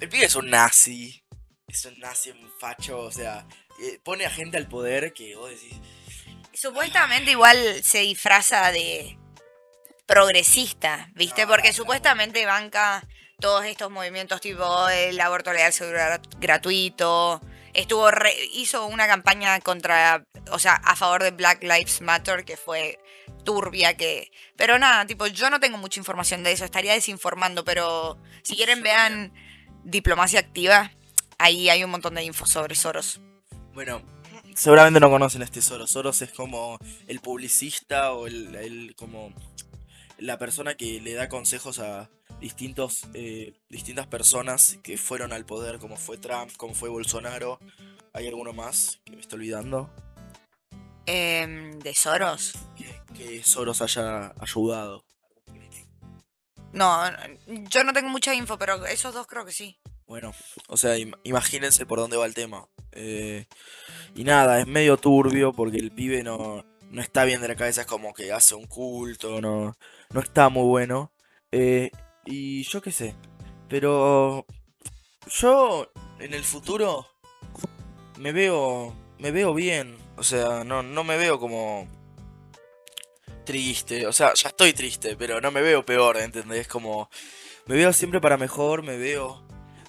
El 0.00 0.08
pibe 0.08 0.26
es 0.26 0.34
un 0.34 0.50
nazi. 0.50 1.24
Es 1.66 1.84
un 1.84 1.98
nazi, 1.98 2.30
un 2.30 2.50
facho, 2.58 2.98
o 2.98 3.12
sea, 3.12 3.46
eh, 3.80 4.00
pone 4.02 4.26
a 4.26 4.30
gente 4.30 4.56
al 4.56 4.68
poder 4.68 5.12
que 5.12 5.34
vos 5.36 5.50
decís... 5.50 5.74
Supuestamente 6.52 7.32
igual 7.32 7.82
se 7.82 8.00
disfraza 8.00 8.70
de 8.70 9.18
progresista, 10.06 11.10
¿viste? 11.14 11.46
Porque 11.46 11.72
supuestamente 11.72 12.46
banca 12.46 13.06
todos 13.40 13.64
estos 13.64 13.90
movimientos 13.90 14.40
tipo 14.40 14.88
el 14.88 15.20
aborto 15.20 15.52
legal 15.52 15.72
seguro 15.72 15.98
gratuito. 16.38 17.40
Estuvo 17.72 18.08
hizo 18.52 18.86
una 18.86 19.06
campaña 19.08 19.60
contra, 19.60 20.24
o 20.50 20.58
sea, 20.58 20.74
a 20.74 20.94
favor 20.94 21.22
de 21.22 21.32
Black 21.32 21.62
Lives 21.62 22.00
Matter 22.00 22.44
que 22.44 22.56
fue 22.56 23.00
turbia 23.44 23.96
que, 23.96 24.30
pero 24.56 24.78
nada, 24.78 25.04
tipo 25.06 25.26
yo 25.26 25.50
no 25.50 25.60
tengo 25.60 25.76
mucha 25.76 26.00
información 26.00 26.44
de 26.44 26.52
eso, 26.52 26.64
estaría 26.64 26.92
desinformando, 26.92 27.64
pero 27.64 28.18
si 28.42 28.56
quieren 28.56 28.82
vean 28.82 29.32
Diplomacia 29.82 30.40
Activa, 30.40 30.92
ahí 31.38 31.68
hay 31.68 31.82
un 31.84 31.90
montón 31.90 32.14
de 32.14 32.22
info 32.22 32.46
sobre 32.46 32.74
Soros. 32.76 33.20
Bueno, 33.74 34.02
seguramente 34.54 35.00
no 35.00 35.10
conocen 35.10 35.42
este 35.42 35.60
Soros. 35.60 35.90
Soros 35.90 36.22
es 36.22 36.32
como 36.32 36.78
el 37.08 37.20
publicista 37.20 38.12
o 38.12 38.26
el 38.28 38.94
como 38.96 39.34
la 40.18 40.38
persona 40.38 40.74
que 40.74 41.00
le 41.00 41.14
da 41.14 41.28
consejos 41.28 41.78
a 41.78 42.10
distintos, 42.40 43.02
eh, 43.14 43.54
distintas 43.68 44.06
personas 44.06 44.78
que 44.82 44.96
fueron 44.98 45.32
al 45.32 45.44
poder, 45.46 45.78
como 45.78 45.96
fue 45.96 46.18
Trump, 46.18 46.50
como 46.56 46.74
fue 46.74 46.88
Bolsonaro. 46.88 47.58
¿Hay 48.12 48.26
alguno 48.28 48.52
más 48.52 49.00
que 49.04 49.12
me 49.16 49.20
estoy 49.20 49.38
olvidando? 49.40 49.90
Em, 51.06 51.78
¿De 51.80 51.94
Soros? 51.94 52.54
que 53.16 53.42
Soros 53.44 53.80
haya 53.82 54.34
ayudado. 54.40 55.04
No, 56.72 57.00
yo 57.70 57.84
no 57.84 57.92
tengo 57.92 58.08
mucha 58.08 58.34
info, 58.34 58.58
pero 58.58 58.84
esos 58.86 59.14
dos 59.14 59.26
creo 59.28 59.44
que 59.44 59.52
sí. 59.52 59.78
Bueno, 60.06 60.34
o 60.68 60.76
sea, 60.76 60.96
im- 60.98 61.16
imagínense 61.22 61.86
por 61.86 62.00
dónde 62.00 62.16
va 62.16 62.26
el 62.26 62.34
tema. 62.34 62.66
Eh, 62.92 63.46
y 64.16 64.24
nada, 64.24 64.58
es 64.60 64.66
medio 64.66 64.96
turbio 64.96 65.52
porque 65.52 65.78
el 65.78 65.92
pibe 65.92 66.22
no, 66.24 66.64
no 66.94 67.02
está 67.02 67.24
bien 67.24 67.40
de 67.40 67.48
la 67.48 67.56
cabeza, 67.56 67.80
es 67.80 67.86
como 67.88 68.14
que 68.14 68.32
hace 68.32 68.54
un 68.54 68.66
culto, 68.66 69.40
no, 69.40 69.76
no 70.10 70.20
está 70.20 70.48
muy 70.48 70.62
bueno. 70.62 71.12
Eh, 71.50 71.90
y 72.24 72.62
yo 72.62 72.80
qué 72.80 72.92
sé, 72.92 73.16
pero 73.68 74.46
yo 75.28 75.90
en 76.20 76.34
el 76.34 76.44
futuro 76.44 77.06
me 78.20 78.30
veo, 78.32 78.94
me 79.18 79.32
veo 79.32 79.52
bien, 79.54 79.98
o 80.16 80.22
sea, 80.22 80.62
no, 80.62 80.84
no 80.84 81.02
me 81.02 81.16
veo 81.16 81.40
como 81.40 81.88
triste, 83.44 84.06
o 84.06 84.12
sea, 84.12 84.32
ya 84.34 84.50
estoy 84.50 84.72
triste, 84.72 85.16
pero 85.16 85.40
no 85.40 85.50
me 85.50 85.62
veo 85.62 85.84
peor, 85.84 86.16
¿entendés? 86.18 86.68
Como 86.68 87.10
me 87.66 87.74
veo 87.74 87.92
siempre 87.92 88.20
para 88.20 88.36
mejor, 88.36 88.84
me 88.84 88.96
veo 88.96 89.43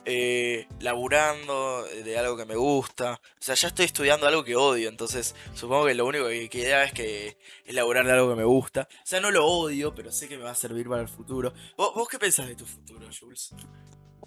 eh, 0.06 0.68
laburando 0.80 1.84
de 1.84 2.18
algo 2.18 2.38
que 2.38 2.46
me 2.46 2.56
gusta. 2.56 3.14
O 3.14 3.42
sea, 3.42 3.56
ya 3.56 3.68
estoy 3.68 3.86
estudiando 3.86 4.28
algo 4.28 4.44
que 4.44 4.56
odio, 4.56 4.90
entonces 4.90 5.36
supongo 5.54 5.86
que 5.86 5.96
lo 5.96 6.06
único 6.06 6.28
que 6.28 6.50
queda 6.50 6.84
es 6.84 6.94
que 6.94 7.38
es 7.66 7.76
laburar 7.76 8.06
de 8.06 8.14
algo 8.14 8.30
que 8.30 8.36
me 8.36 8.44
gusta. 8.46 8.88
O 8.92 9.06
sea, 9.06 9.20
no 9.20 9.32
lo 9.32 9.46
odio, 9.46 9.94
pero 9.96 10.12
sé 10.12 10.28
que 10.28 10.38
me 10.38 10.44
va 10.44 10.52
a 10.52 10.56
servir 10.56 10.88
para 10.88 11.02
el 11.02 11.08
futuro. 11.10 11.54
¿Vos, 11.78 11.94
vos 11.96 12.08
qué 12.08 12.20
pensás 12.20 12.48
de 12.48 12.56
tu 12.56 12.66
futuro, 12.66 13.08
Jules? 13.20 13.52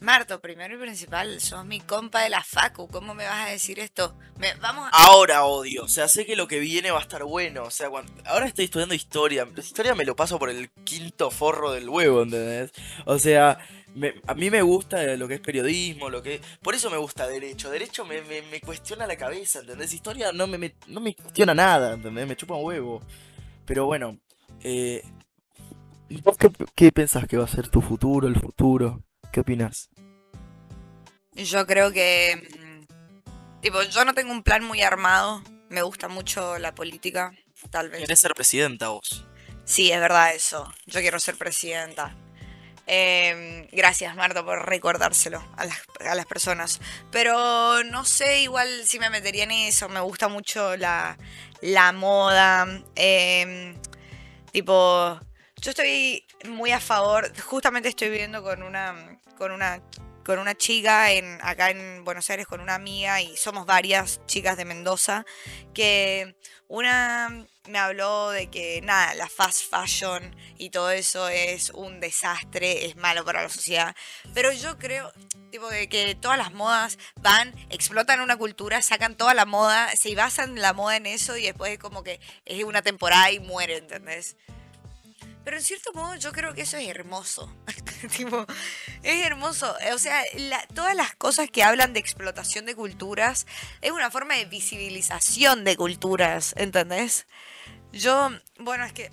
Marto, 0.00 0.40
primero 0.40 0.76
y 0.76 0.78
principal, 0.78 1.40
sos 1.40 1.64
mi 1.64 1.80
compa 1.80 2.22
de 2.22 2.28
la 2.30 2.44
Facu. 2.44 2.86
¿Cómo 2.86 3.14
me 3.14 3.24
vas 3.24 3.48
a 3.48 3.50
decir 3.50 3.80
esto? 3.80 4.16
Me- 4.36 4.54
vamos 4.54 4.88
a... 4.92 4.96
Ahora 5.06 5.44
odio, 5.44 5.82
o 5.82 5.88
sea, 5.88 6.06
sé 6.06 6.24
que 6.24 6.36
lo 6.36 6.46
que 6.46 6.60
viene 6.60 6.92
va 6.92 7.00
a 7.00 7.02
estar 7.02 7.24
bueno. 7.24 7.64
O 7.64 7.70
sea, 7.72 7.90
cuando- 7.90 8.12
ahora 8.24 8.46
estoy 8.46 8.66
estudiando 8.66 8.94
historia. 8.94 9.48
Historia 9.56 9.96
me 9.96 10.04
lo 10.04 10.14
paso 10.14 10.38
por 10.38 10.50
el 10.50 10.70
quinto 10.84 11.32
forro 11.32 11.72
del 11.72 11.88
huevo, 11.88 12.22
¿entendés? 12.22 12.70
O 13.06 13.18
sea, 13.18 13.58
me- 13.98 14.14
a 14.26 14.34
mí 14.34 14.50
me 14.50 14.62
gusta 14.62 15.02
lo 15.16 15.28
que 15.28 15.34
es 15.34 15.40
periodismo, 15.40 16.08
lo 16.10 16.22
que... 16.22 16.40
Por 16.62 16.74
eso 16.74 16.90
me 16.90 16.96
gusta 16.96 17.26
derecho. 17.26 17.70
Derecho 17.70 18.04
me, 18.04 18.22
me- 18.22 18.42
me 18.42 18.60
cuestiona 18.60 19.06
la 19.06 19.16
cabeza, 19.16 19.60
¿entendés? 19.60 19.92
Historia 19.92 20.32
no 20.32 20.46
me, 20.46 20.74
no 20.86 21.00
me 21.00 21.14
cuestiona 21.14 21.54
nada, 21.54 21.94
¿entendés? 21.94 22.26
Me 22.26 22.36
chupa 22.36 22.54
un 22.54 22.64
huevo. 22.64 23.02
Pero 23.66 23.86
bueno, 23.86 24.18
eh, 24.62 25.02
¿vos 26.22 26.36
qué, 26.38 26.50
qué 26.74 26.92
pensás 26.92 27.26
que 27.26 27.36
va 27.36 27.44
a 27.44 27.48
ser 27.48 27.68
tu 27.68 27.80
futuro, 27.82 28.26
el 28.28 28.38
futuro? 28.40 29.02
¿Qué 29.32 29.40
opinas? 29.40 29.90
Yo 31.34 31.66
creo 31.66 31.92
que... 31.92 32.48
mm, 32.58 33.60
Tipo, 33.60 33.82
yo 33.82 34.04
no 34.04 34.14
tengo 34.14 34.32
un 34.32 34.42
plan 34.42 34.64
muy 34.64 34.82
armado. 34.82 35.42
Me 35.68 35.82
gusta 35.82 36.08
mucho 36.08 36.58
la 36.58 36.74
política, 36.74 37.32
tal 37.70 37.90
vez. 37.90 38.00
¿Querés 38.00 38.20
ser 38.20 38.32
presidenta 38.34 38.88
vos? 38.88 39.26
Sí, 39.64 39.90
es 39.90 40.00
verdad 40.00 40.34
eso. 40.34 40.72
Yo 40.86 41.00
quiero 41.00 41.18
ser 41.20 41.36
presidenta. 41.36 42.16
Em, 42.90 43.66
gracias, 43.70 44.16
Marta, 44.16 44.42
por 44.42 44.66
recordárselo 44.66 45.44
a 45.58 45.66
las, 45.66 45.76
a 46.00 46.14
las 46.14 46.24
personas. 46.24 46.80
Pero 47.12 47.84
no 47.84 48.06
sé, 48.06 48.40
igual 48.40 48.66
si 48.86 48.98
me 48.98 49.10
metería 49.10 49.44
en 49.44 49.50
eso. 49.50 49.90
Me 49.90 50.00
gusta 50.00 50.28
mucho 50.28 50.74
la, 50.76 51.18
la 51.60 51.92
moda. 51.92 52.66
em, 52.96 53.76
tipo, 54.52 55.20
yo 55.60 55.70
estoy 55.70 56.24
muy 56.48 56.72
a 56.72 56.80
favor. 56.80 57.30
Justamente 57.42 57.90
estoy 57.90 58.08
viviendo 58.08 58.42
con 58.42 58.62
una, 58.62 59.18
con 59.36 59.52
una, 59.52 59.82
con 60.28 60.38
una 60.40 60.54
chica 60.54 61.10
en, 61.10 61.38
acá 61.40 61.70
en 61.70 62.04
Buenos 62.04 62.28
Aires, 62.28 62.46
con 62.46 62.60
una 62.60 62.74
amiga, 62.74 63.22
y 63.22 63.34
somos 63.38 63.64
varias 63.64 64.20
chicas 64.26 64.58
de 64.58 64.66
Mendoza. 64.66 65.24
Que 65.72 66.36
una 66.66 67.46
me 67.66 67.78
habló 67.78 68.28
de 68.28 68.50
que 68.50 68.82
nada, 68.82 69.14
la 69.14 69.26
fast 69.30 69.62
fashion 69.70 70.36
y 70.58 70.68
todo 70.68 70.90
eso 70.90 71.30
es 71.30 71.70
un 71.70 71.98
desastre, 72.00 72.84
es 72.84 72.96
malo 72.96 73.24
para 73.24 73.42
la 73.42 73.48
sociedad. 73.48 73.96
Pero 74.34 74.52
yo 74.52 74.76
creo, 74.76 75.10
tipo, 75.50 75.70
de 75.70 75.88
que 75.88 76.14
todas 76.14 76.36
las 76.36 76.52
modas 76.52 76.98
van, 77.22 77.54
explotan 77.70 78.20
una 78.20 78.36
cultura, 78.36 78.82
sacan 78.82 79.16
toda 79.16 79.32
la 79.32 79.46
moda, 79.46 79.88
se 79.98 80.14
basan 80.14 80.60
la 80.60 80.74
moda 80.74 80.96
en 80.98 81.06
eso 81.06 81.38
y 81.38 81.44
después 81.44 81.72
es 81.72 81.78
como 81.78 82.02
que 82.02 82.20
es 82.44 82.64
una 82.64 82.82
temporada 82.82 83.30
y 83.30 83.40
muere, 83.40 83.78
¿entendés? 83.78 84.36
Pero 85.48 85.56
en 85.56 85.64
cierto 85.64 85.94
modo 85.94 86.14
yo 86.16 86.30
creo 86.30 86.52
que 86.52 86.60
eso 86.60 86.76
es 86.76 86.86
hermoso. 86.86 87.50
es 89.02 89.26
hermoso. 89.26 89.74
O 89.94 89.98
sea, 89.98 90.22
todas 90.74 90.94
las 90.94 91.14
cosas 91.14 91.50
que 91.50 91.62
hablan 91.62 91.94
de 91.94 92.00
explotación 92.00 92.66
de 92.66 92.74
culturas 92.74 93.46
es 93.80 93.90
una 93.90 94.10
forma 94.10 94.34
de 94.34 94.44
visibilización 94.44 95.64
de 95.64 95.74
culturas, 95.74 96.52
¿entendés? 96.58 97.26
Yo, 97.92 98.28
bueno, 98.58 98.84
es 98.84 98.92
que 98.92 99.10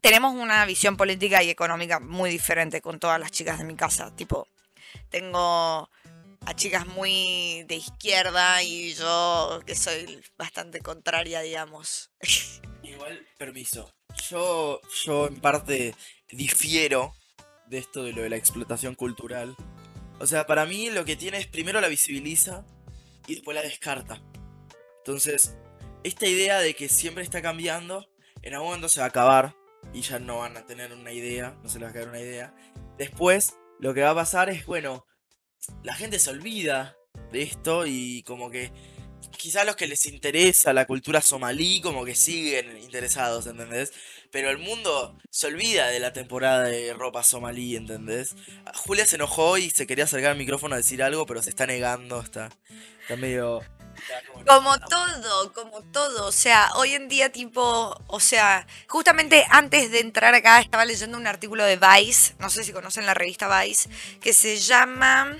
tenemos 0.00 0.34
una 0.34 0.64
visión 0.64 0.96
política 0.96 1.44
y 1.44 1.50
económica 1.50 2.00
muy 2.00 2.28
diferente 2.28 2.80
con 2.80 2.98
todas 2.98 3.20
las 3.20 3.30
chicas 3.30 3.58
de 3.58 3.66
mi 3.66 3.76
casa. 3.76 4.12
Tipo, 4.16 4.48
tengo 5.10 5.88
a 6.44 6.54
chicas 6.56 6.88
muy 6.88 7.62
de 7.68 7.76
izquierda 7.76 8.64
y 8.64 8.94
yo 8.94 9.60
que 9.64 9.76
soy 9.76 10.24
bastante 10.36 10.80
contraria, 10.80 11.40
digamos. 11.40 12.10
Igual, 12.82 13.24
permiso. 13.38 13.94
Yo, 14.30 14.80
yo 15.04 15.28
en 15.28 15.36
parte 15.36 15.94
difiero 16.30 17.14
de 17.68 17.78
esto 17.78 18.02
de 18.02 18.12
lo 18.12 18.22
de 18.22 18.30
la 18.30 18.36
explotación 18.36 18.94
cultural. 18.94 19.56
O 20.18 20.26
sea, 20.26 20.46
para 20.46 20.66
mí 20.66 20.90
lo 20.90 21.04
que 21.04 21.16
tiene 21.16 21.38
es 21.38 21.46
primero 21.46 21.80
la 21.80 21.88
visibiliza 21.88 22.64
y 23.26 23.34
después 23.34 23.54
la 23.54 23.62
descarta. 23.62 24.22
Entonces, 24.98 25.56
esta 26.04 26.26
idea 26.26 26.58
de 26.60 26.74
que 26.74 26.88
siempre 26.88 27.22
está 27.22 27.42
cambiando, 27.42 28.06
en 28.42 28.54
algún 28.54 28.68
momento 28.68 28.88
se 28.88 29.00
va 29.00 29.06
a 29.06 29.08
acabar 29.10 29.54
y 29.92 30.00
ya 30.02 30.18
no 30.18 30.38
van 30.38 30.56
a 30.56 30.66
tener 30.66 30.92
una 30.92 31.12
idea, 31.12 31.56
no 31.62 31.68
se 31.68 31.78
les 31.78 31.86
va 31.86 31.90
a 31.90 31.92
quedar 31.92 32.08
una 32.08 32.20
idea. 32.20 32.54
Después, 32.98 33.54
lo 33.78 33.94
que 33.94 34.02
va 34.02 34.10
a 34.10 34.14
pasar 34.14 34.48
es, 34.48 34.66
bueno, 34.66 35.04
la 35.82 35.94
gente 35.94 36.18
se 36.18 36.30
olvida 36.30 36.96
de 37.32 37.42
esto 37.42 37.86
y 37.86 38.22
como 38.22 38.50
que 38.50 38.72
quizás 39.36 39.66
los 39.66 39.76
que 39.76 39.86
les 39.86 40.06
interesa 40.06 40.72
la 40.72 40.86
cultura 40.86 41.20
somalí 41.20 41.80
como 41.80 42.04
que 42.04 42.14
siguen 42.14 42.78
interesados, 42.78 43.46
¿entendés? 43.46 43.92
Pero 44.36 44.50
el 44.50 44.58
mundo 44.58 45.16
se 45.30 45.46
olvida 45.46 45.86
de 45.86 45.98
la 45.98 46.12
temporada 46.12 46.64
de 46.64 46.92
ropa 46.92 47.22
somalí, 47.22 47.74
¿entendés? 47.74 48.36
Julia 48.74 49.06
se 49.06 49.16
enojó 49.16 49.56
y 49.56 49.70
se 49.70 49.86
quería 49.86 50.04
acercar 50.04 50.32
al 50.32 50.36
micrófono 50.36 50.74
a 50.74 50.76
decir 50.76 51.02
algo, 51.02 51.24
pero 51.24 51.42
se 51.42 51.48
está 51.48 51.66
negando, 51.66 52.20
está, 52.20 52.50
está 53.00 53.16
medio... 53.16 53.62
Como 54.46 54.78
todo, 54.78 55.52
como 55.54 55.82
todo. 55.84 56.26
O 56.26 56.32
sea, 56.32 56.68
hoy 56.74 56.92
en 56.92 57.08
día 57.08 57.32
tipo, 57.32 57.98
o 58.08 58.20
sea, 58.20 58.66
justamente 58.88 59.46
antes 59.48 59.90
de 59.90 60.00
entrar 60.00 60.34
acá 60.34 60.60
estaba 60.60 60.84
leyendo 60.84 61.16
un 61.16 61.26
artículo 61.26 61.64
de 61.64 61.78
Vice, 61.78 62.34
no 62.38 62.50
sé 62.50 62.62
si 62.62 62.72
conocen 62.72 63.06
la 63.06 63.14
revista 63.14 63.62
Vice, 63.62 63.88
que 64.20 64.34
se 64.34 64.58
llama 64.58 65.34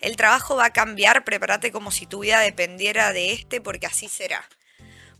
El 0.00 0.16
trabajo 0.16 0.56
va 0.56 0.64
a 0.64 0.72
cambiar, 0.72 1.22
prepárate 1.22 1.70
como 1.70 1.92
si 1.92 2.06
tu 2.06 2.18
vida 2.18 2.40
dependiera 2.40 3.12
de 3.12 3.32
este 3.32 3.60
porque 3.60 3.86
así 3.86 4.08
será. 4.08 4.44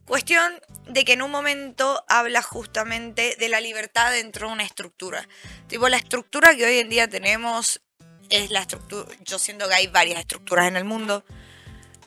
Cuestión 0.06 0.60
de 0.88 1.04
que 1.04 1.14
en 1.14 1.22
un 1.22 1.30
momento 1.30 2.04
habla 2.08 2.42
justamente 2.42 3.36
de 3.38 3.48
la 3.48 3.60
libertad 3.60 4.12
dentro 4.12 4.48
de 4.48 4.52
una 4.52 4.62
estructura. 4.62 5.26
Tipo, 5.66 5.88
la 5.88 5.96
estructura 5.96 6.54
que 6.54 6.66
hoy 6.66 6.78
en 6.78 6.90
día 6.90 7.08
tenemos 7.08 7.80
es 8.28 8.50
la 8.50 8.60
estructura, 8.60 9.08
yo 9.24 9.38
siento 9.38 9.68
que 9.68 9.74
hay 9.74 9.86
varias 9.86 10.18
estructuras 10.20 10.66
en 10.66 10.76
el 10.76 10.84
mundo, 10.84 11.24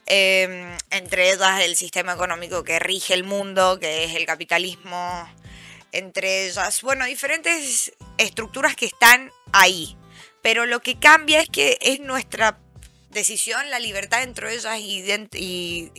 eh, 0.05 0.77
entre 0.89 1.31
ellas 1.31 1.61
el 1.61 1.75
sistema 1.75 2.13
económico 2.13 2.63
que 2.63 2.79
rige 2.79 3.13
el 3.13 3.23
mundo, 3.23 3.79
que 3.79 4.03
es 4.03 4.15
el 4.15 4.25
capitalismo, 4.25 5.29
entre 5.91 6.47
ellas, 6.47 6.81
bueno, 6.81 7.05
diferentes 7.05 7.93
estructuras 8.17 8.75
que 8.75 8.85
están 8.85 9.31
ahí. 9.53 9.97
Pero 10.41 10.65
lo 10.65 10.81
que 10.81 10.99
cambia 10.99 11.41
es 11.41 11.49
que 11.49 11.77
es 11.81 11.99
nuestra 11.99 12.59
decisión, 13.09 13.69
la 13.69 13.79
libertad 13.79 14.19
dentro 14.19 14.47
de 14.47 14.55
ellas 14.55 14.79
y, 14.79 15.03
y, 15.33 15.91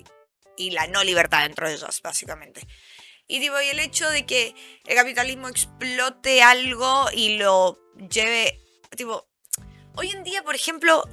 y 0.59 0.71
la 0.71 0.87
no 0.89 1.05
libertad 1.05 1.45
dentro 1.45 1.69
de 1.69 1.75
ellas, 1.75 2.03
básicamente. 2.03 2.67
Y 3.27 3.39
digo, 3.41 3.61
y 3.61 3.69
el 3.69 3.79
hecho 3.79 4.11
de 4.11 4.27
que 4.27 4.55
el 4.87 4.97
capitalismo 4.97 5.49
explote 5.49 6.43
algo 6.43 7.07
y 7.13 7.37
lo 7.37 7.79
lleve, 8.11 8.59
tipo, 8.97 9.29
hoy 9.95 10.11
en 10.11 10.25
día, 10.25 10.43
por 10.43 10.55
ejemplo, 10.55 11.05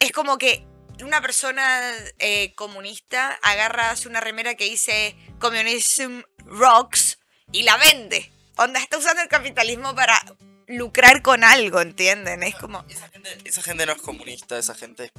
es 0.00 0.12
como 0.12 0.38
que 0.38 0.66
una 1.02 1.20
persona 1.20 1.92
eh, 2.18 2.52
comunista 2.54 3.38
agarra 3.42 3.94
una 4.06 4.20
remera 4.20 4.54
que 4.56 4.64
dice 4.64 5.16
Communism 5.38 6.22
Rocks 6.38 7.18
y 7.52 7.62
la 7.62 7.76
vende. 7.76 8.30
Onda, 8.56 8.80
está 8.80 8.98
usando 8.98 9.22
el 9.22 9.28
capitalismo 9.28 9.94
para 9.94 10.20
lucrar 10.66 11.22
con 11.22 11.44
algo, 11.44 11.80
¿entienden? 11.80 12.42
Es 12.42 12.56
como... 12.56 12.84
Esa 12.88 13.08
gente, 13.08 13.38
esa 13.44 13.62
gente 13.62 13.86
no 13.86 13.92
es 13.92 14.02
comunista, 14.02 14.58
esa 14.58 14.74
gente 14.74 15.12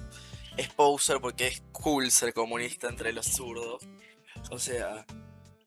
es, 0.58 0.70
poser 0.70 1.20
porque 1.20 1.48
es 1.48 1.63
cool 1.72 2.12
ser 2.12 2.34
comunista 2.34 2.88
entre 2.88 3.13
los 3.13 3.25
zurdos. 3.27 3.84
O 4.50 4.60
sea... 4.60 5.05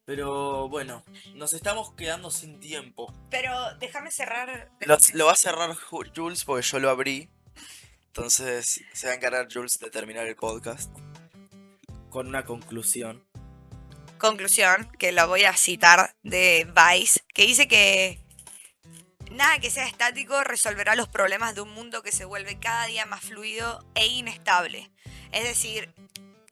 Pero 0.06 0.68
bueno, 0.68 1.02
nos 1.34 1.54
estamos 1.54 1.92
quedando 1.94 2.30
sin 2.30 2.60
tiempo. 2.60 3.10
Pero 3.30 3.54
déjame 3.78 4.10
cerrar... 4.10 4.70
Lo, 4.80 4.98
lo 5.14 5.26
va 5.26 5.32
a 5.32 5.36
cerrar 5.36 5.70
Ju- 5.70 6.12
Jules 6.14 6.44
porque 6.44 6.66
yo 6.66 6.78
lo 6.78 6.90
abrí. 6.90 7.30
Entonces 8.08 8.82
se 8.92 9.06
va 9.06 9.14
a 9.14 9.16
encargar 9.16 9.48
Jules 9.50 9.78
de 9.78 9.90
terminar 9.90 10.26
el 10.26 10.36
podcast. 10.36 10.92
Con 12.10 12.28
una 12.28 12.44
conclusión. 12.44 13.24
conclusión, 14.18 14.90
que 14.98 15.10
la 15.12 15.24
voy 15.26 15.44
a 15.44 15.56
citar 15.56 16.14
de 16.22 16.70
Vice, 16.74 17.20
que 17.34 17.46
dice 17.46 17.66
que 17.66 18.23
nada 19.34 19.58
que 19.58 19.70
sea 19.70 19.86
estático 19.86 20.42
resolverá 20.44 20.94
los 20.94 21.08
problemas 21.08 21.54
de 21.54 21.60
un 21.60 21.70
mundo 21.70 22.02
que 22.02 22.12
se 22.12 22.24
vuelve 22.24 22.58
cada 22.58 22.86
día 22.86 23.06
más 23.06 23.22
fluido 23.22 23.84
e 23.94 24.06
inestable. 24.06 24.90
Es 25.32 25.44
decir, 25.44 25.92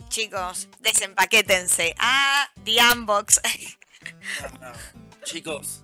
chicos, 0.08 0.68
desempaquétense. 0.80 1.94
Ah, 1.98 2.50
The 2.64 2.78
Unbox. 2.92 3.40
Chicos, 5.24 5.82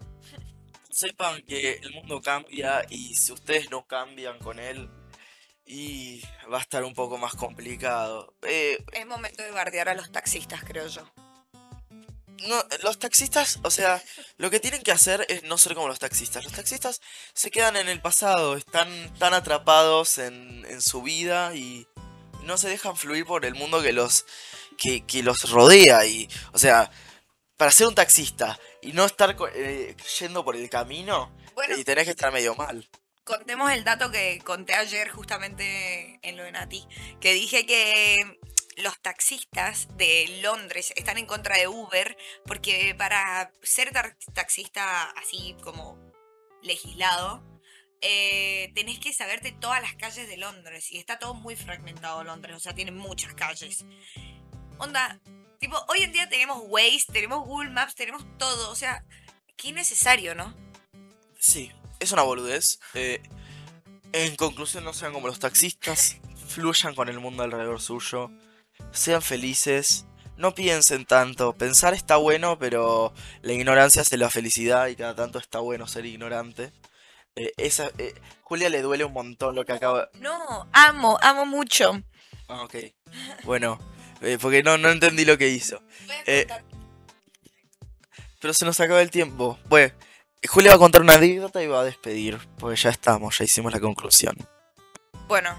sepan 0.90 1.43
que 1.43 1.75
el 1.75 1.93
mundo 1.93 2.21
cambia 2.21 2.85
y 2.90 3.14
si 3.14 3.33
ustedes 3.33 3.71
no 3.71 3.87
cambian 3.87 4.38
con 4.40 4.59
él, 4.59 4.90
y 5.69 6.23
va 6.50 6.59
a 6.59 6.62
estar 6.62 6.83
un 6.83 6.95
poco 6.95 7.19
más 7.19 7.35
complicado. 7.35 8.35
Eh, 8.43 8.83
es 8.93 9.07
momento 9.07 9.43
de 9.43 9.50
bardear 9.50 9.90
a 9.90 9.95
los 9.95 10.11
taxistas, 10.11 10.64
creo 10.64 10.88
yo. 10.88 11.02
No, 12.47 12.64
los 12.83 12.99
taxistas, 12.99 13.59
o 13.64 13.71
sea, 13.71 14.02
lo 14.37 14.50
que 14.50 14.61
tienen 14.61 14.83
que 14.83 14.92
hacer 14.92 15.26
es 15.28 15.42
no 15.42 15.59
ser 15.59 15.75
como 15.75 15.88
los 15.88 15.99
taxistas. 15.99 16.45
Los 16.45 16.52
taxistas 16.52 17.00
se 17.35 17.50
quedan 17.50 17.76
en 17.76 17.88
el 17.88 18.00
pasado, 18.00 18.57
están 18.57 19.12
tan 19.18 19.35
atrapados 19.35 20.18
en, 20.18 20.64
en 20.66 20.80
su 20.80 21.02
vida 21.02 21.54
y 21.54 21.87
no 22.45 22.57
se 22.57 22.68
dejan 22.68 22.97
fluir 22.97 23.26
por 23.26 23.45
el 23.45 23.54
mundo 23.54 23.83
que 23.83 23.92
los, 23.92 24.25
que, 24.76 25.04
que 25.04 25.23
los 25.23 25.50
rodea. 25.50 26.07
Y, 26.07 26.28
o 26.52 26.59
sea, 26.59 26.90
para 27.57 27.73
ser 27.73 27.88
un 27.88 27.95
taxista 27.95 28.59
y 28.83 28.92
no 28.92 29.04
estar 29.04 29.37
eh, 29.54 29.97
yendo 30.21 30.45
por 30.45 30.54
el 30.54 30.71
camino, 30.71 31.35
y 31.76 31.83
tenés 31.83 32.04
que 32.04 32.12
estar 32.12 32.33
medio 32.33 32.54
mal 32.54 32.88
contemos 33.28 33.71
el 33.71 33.85
dato 33.85 34.11
que 34.11 34.40
conté 34.42 34.75
ayer 34.75 35.11
justamente 35.11 36.18
en 36.23 36.37
lo 36.38 36.45
de 36.45 36.52
Nati, 36.52 36.88
que 37.21 37.35
dije 37.35 37.66
que 37.66 38.16
los 38.78 39.00
taxistas 39.00 39.88
de 39.97 40.40
Londres 40.42 40.92
están 40.97 41.18
en 41.18 41.26
contra 41.26 41.56
de 41.56 41.68
Uber 41.68 42.16
porque 42.47 42.94
para 42.97 43.52
ser 43.62 43.92
taxista 44.35 45.11
así 45.11 45.56
como 45.62 45.99
legislado, 46.62 47.42
eh, 48.00 48.70
tenés 48.75 49.00
que 49.00 49.12
saberte 49.12 49.52
todas 49.52 49.82
las 49.82 49.94
calles 49.94 50.28
de 50.28 50.37
Londres 50.37 50.92
y 50.92 50.99
está 50.99 51.18
todo 51.18 51.35
muy 51.35 51.56
fragmentado 51.56 52.23
Londres, 52.23 52.56
o 52.56 52.61
sea, 52.61 52.75
tiene 52.75 52.92
muchas 52.92 53.35
calles. 53.35 53.85
Onda, 54.78 55.20
tipo, 55.58 55.76
hoy 55.88 56.02
en 56.02 56.12
día 56.12 56.28
tenemos 56.28 56.58
Waze, 56.66 57.12
tenemos 57.12 57.44
Google 57.44 57.70
Maps, 57.70 57.97
tenemos 57.97 58.25
todo, 58.38 58.70
o 58.70 58.76
sea, 58.76 59.04
qué 59.56 59.73
necesario, 59.73 60.37
¿no? 60.37 60.54
Sí, 61.38 61.73
es 61.99 62.12
una 62.12 62.23
boludez. 62.23 62.78
Eh, 62.94 63.20
en 64.12 64.37
conclusión, 64.37 64.85
no 64.85 64.92
sean 64.92 65.12
como 65.12 65.26
los 65.26 65.40
taxistas. 65.40 66.16
Fluyan 66.49 66.94
con 66.94 67.08
el 67.08 67.18
mundo 67.18 67.42
alrededor 67.42 67.80
suyo. 67.80 68.30
Sean 68.92 69.23
felices. 69.23 70.07
No 70.37 70.54
piensen 70.54 71.04
tanto. 71.04 71.52
Pensar 71.52 71.95
está 71.95 72.16
bueno, 72.16 72.59
pero 72.59 73.12
la 73.42 73.52
ignorancia 73.52 74.02
hace 74.02 74.16
la 74.16 74.30
felicidad 74.30 74.87
y 74.87 74.97
cada 74.97 75.14
tanto 75.14 75.38
está 75.38 75.59
bueno 75.59 75.87
ser 75.87 76.07
ignorante. 76.07 76.73
Eh, 77.35 77.52
esa, 77.57 77.90
eh, 77.99 78.14
Julia 78.42 78.68
le 78.68 78.83
duele 78.83 79.04
un 79.04 79.12
montón 79.12 79.54
lo 79.54 79.64
que 79.64 79.73
acaba. 79.73 80.11
No, 80.14 80.68
amo, 80.73 81.18
amo 81.23 81.45
mucho. 81.45 82.00
Ah, 82.49 82.62
ok. 82.62 82.76
Bueno, 83.45 83.78
porque 84.40 84.62
no, 84.62 84.78
no 84.78 84.90
entendí 84.90 85.25
lo 85.25 85.37
que 85.37 85.49
hizo. 85.49 85.83
pero 88.40 88.54
se 88.54 88.64
nos 88.64 88.78
acaba 88.80 89.02
el 89.02 89.11
tiempo. 89.11 89.59
Bueno, 89.68 89.92
Julia 90.47 90.71
va 90.71 90.76
a 90.76 90.78
contar 90.78 91.02
una 91.02 91.14
anécdota 91.14 91.62
y 91.62 91.66
va 91.66 91.80
a 91.80 91.85
despedir, 91.85 92.38
porque 92.59 92.76
ya 92.76 92.90
estamos, 92.90 93.37
ya 93.38 93.45
hicimos 93.45 93.73
la 93.73 93.80
conclusión. 93.80 94.37
Bueno, 95.26 95.50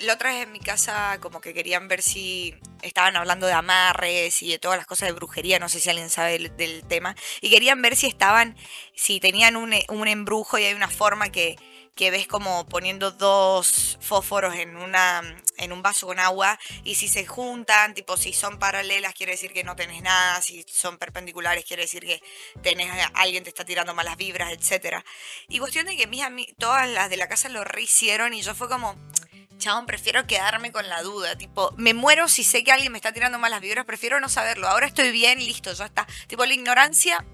la 0.00 0.14
otra 0.14 0.32
vez 0.32 0.42
en 0.42 0.52
mi 0.52 0.60
casa 0.60 1.18
como 1.20 1.40
que 1.40 1.54
querían 1.54 1.88
ver 1.88 2.02
si 2.02 2.54
estaban 2.82 3.16
hablando 3.16 3.46
de 3.46 3.52
amarres 3.52 4.42
y 4.42 4.50
de 4.50 4.58
todas 4.58 4.78
las 4.78 4.86
cosas 4.86 5.08
de 5.08 5.12
brujería, 5.12 5.58
no 5.58 5.68
sé 5.68 5.80
si 5.80 5.90
alguien 5.90 6.10
sabe 6.10 6.38
del, 6.38 6.84
tema, 6.86 7.16
y 7.40 7.50
querían 7.50 7.82
ver 7.82 7.96
si 7.96 8.06
estaban, 8.06 8.56
si 8.94 9.20
tenían 9.20 9.56
un, 9.56 9.74
un 9.88 10.08
embrujo 10.08 10.58
y 10.58 10.64
hay 10.64 10.74
una 10.74 10.88
forma 10.88 11.30
que 11.30 11.56
que 11.98 12.12
ves 12.12 12.28
como 12.28 12.64
poniendo 12.68 13.10
dos 13.10 13.98
fósforos 14.00 14.54
en, 14.54 14.76
una, 14.76 15.20
en 15.56 15.72
un 15.72 15.82
vaso 15.82 16.06
con 16.06 16.20
agua 16.20 16.56
y 16.84 16.94
si 16.94 17.08
se 17.08 17.26
juntan, 17.26 17.92
tipo 17.92 18.16
si 18.16 18.32
son 18.32 18.60
paralelas 18.60 19.14
quiere 19.14 19.32
decir 19.32 19.52
que 19.52 19.64
no 19.64 19.74
tenés 19.74 20.00
nada, 20.02 20.40
si 20.40 20.64
son 20.68 20.96
perpendiculares 20.96 21.64
quiere 21.64 21.82
decir 21.82 22.06
que 22.06 22.22
tenés 22.62 22.88
alguien 23.14 23.42
te 23.42 23.48
está 23.48 23.64
tirando 23.64 23.94
malas 23.94 24.16
vibras, 24.16 24.52
etc. 24.52 25.02
Y 25.48 25.58
cuestión 25.58 25.86
de 25.86 25.96
que 25.96 26.06
mis 26.06 26.24
todas 26.56 26.88
las 26.88 27.10
de 27.10 27.16
la 27.16 27.26
casa 27.26 27.48
lo 27.48 27.64
rehicieron 27.64 28.32
y 28.32 28.42
yo 28.42 28.54
fue 28.54 28.68
como, 28.68 28.94
chabón, 29.58 29.86
prefiero 29.86 30.26
quedarme 30.26 30.72
con 30.72 30.88
la 30.88 31.02
duda, 31.02 31.36
tipo, 31.36 31.72
me 31.76 31.94
muero 31.94 32.28
si 32.28 32.44
sé 32.44 32.64
que 32.64 32.72
alguien 32.72 32.92
me 32.92 32.98
está 32.98 33.12
tirando 33.12 33.38
malas 33.38 33.60
vibras, 33.60 33.84
prefiero 33.84 34.20
no 34.20 34.28
saberlo, 34.28 34.68
ahora 34.68 34.86
estoy 34.86 35.10
bien, 35.10 35.38
listo, 35.38 35.72
ya 35.72 35.86
está. 35.86 36.06
Tipo, 36.26 36.46
la 36.46 36.54
ignorancia 36.54 37.24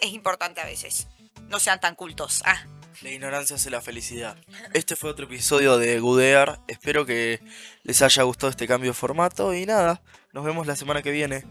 es 0.00 0.12
importante 0.12 0.60
a 0.60 0.64
veces, 0.64 1.08
no 1.48 1.58
sean 1.58 1.80
tan 1.80 1.94
cultos. 1.94 2.42
Ah. 2.44 2.66
La 3.02 3.10
ignorancia 3.10 3.56
hace 3.56 3.68
la 3.68 3.82
felicidad. 3.82 4.38
Este 4.72 4.96
fue 4.96 5.10
otro 5.10 5.26
episodio 5.26 5.76
de 5.76 6.00
Gudear. 6.00 6.60
Espero 6.66 7.04
que 7.04 7.42
les 7.82 8.00
haya 8.00 8.22
gustado 8.22 8.48
este 8.48 8.66
cambio 8.66 8.90
de 8.90 8.94
formato. 8.94 9.52
Y 9.52 9.66
nada, 9.66 10.00
nos 10.32 10.46
vemos 10.46 10.66
la 10.66 10.76
semana 10.76 11.02
que 11.02 11.10
viene. 11.10 11.44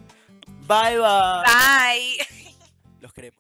Bye 0.68 0.98
bye. 0.98 1.44
Bye. 1.46 3.36